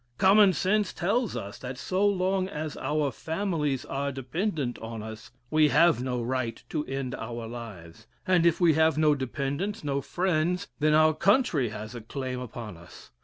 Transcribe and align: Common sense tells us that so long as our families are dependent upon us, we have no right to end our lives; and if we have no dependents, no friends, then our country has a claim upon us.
Common 0.17 0.51
sense 0.51 0.93
tells 0.93 1.35
us 1.35 1.59
that 1.59 1.77
so 1.77 2.03
long 2.07 2.47
as 2.49 2.75
our 2.75 3.11
families 3.11 3.85
are 3.85 4.11
dependent 4.11 4.79
upon 4.79 5.03
us, 5.03 5.29
we 5.51 5.67
have 5.67 6.01
no 6.01 6.23
right 6.23 6.63
to 6.69 6.83
end 6.87 7.13
our 7.13 7.45
lives; 7.45 8.07
and 8.25 8.43
if 8.43 8.59
we 8.59 8.73
have 8.73 8.97
no 8.97 9.13
dependents, 9.13 9.83
no 9.83 10.01
friends, 10.01 10.67
then 10.79 10.95
our 10.95 11.13
country 11.13 11.69
has 11.69 11.93
a 11.93 12.01
claim 12.01 12.39
upon 12.39 12.77
us. 12.77 13.11